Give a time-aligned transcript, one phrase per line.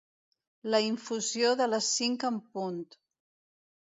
[0.73, 2.81] La infusió de les cinc en punt.